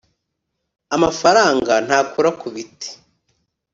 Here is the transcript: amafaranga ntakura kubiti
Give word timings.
amafaranga 0.95 1.73
ntakura 1.85 2.29
kubiti 2.41 2.89